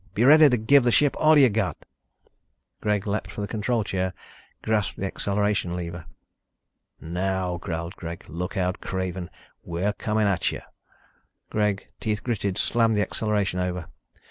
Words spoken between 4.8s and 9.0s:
the acceleration lever. "Now," growled Greg, "look out,